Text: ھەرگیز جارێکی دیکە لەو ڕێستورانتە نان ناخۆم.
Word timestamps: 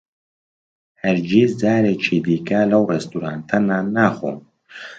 ھەرگیز 1.01 1.49
جارێکی 1.61 2.17
دیکە 2.25 2.61
لەو 2.71 2.83
ڕێستورانتە 2.91 3.57
نان 3.67 3.85
ناخۆم. 3.95 4.37